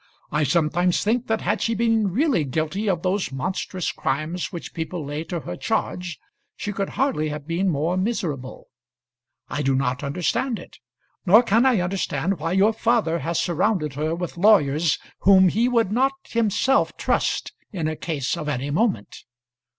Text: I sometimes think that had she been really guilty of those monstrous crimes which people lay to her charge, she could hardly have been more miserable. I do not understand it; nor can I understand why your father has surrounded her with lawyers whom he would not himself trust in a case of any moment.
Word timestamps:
I 0.31 0.45
sometimes 0.45 1.03
think 1.03 1.27
that 1.27 1.41
had 1.41 1.61
she 1.61 1.75
been 1.75 2.11
really 2.11 2.43
guilty 2.43 2.89
of 2.89 3.03
those 3.03 3.31
monstrous 3.31 3.91
crimes 3.91 4.51
which 4.51 4.73
people 4.73 5.05
lay 5.05 5.23
to 5.25 5.41
her 5.41 5.55
charge, 5.55 6.19
she 6.55 6.73
could 6.73 6.89
hardly 6.97 7.29
have 7.29 7.45
been 7.45 7.69
more 7.69 7.97
miserable. 7.97 8.69
I 9.47 9.61
do 9.61 9.75
not 9.75 10.03
understand 10.03 10.57
it; 10.57 10.79
nor 11.23 11.43
can 11.43 11.67
I 11.67 11.81
understand 11.81 12.39
why 12.39 12.53
your 12.53 12.73
father 12.73 13.19
has 13.19 13.39
surrounded 13.39 13.93
her 13.93 14.15
with 14.15 14.37
lawyers 14.37 14.97
whom 15.19 15.49
he 15.49 15.69
would 15.69 15.91
not 15.91 16.13
himself 16.27 16.97
trust 16.97 17.53
in 17.71 17.87
a 17.87 17.95
case 17.95 18.35
of 18.35 18.49
any 18.49 18.71
moment. 18.71 19.25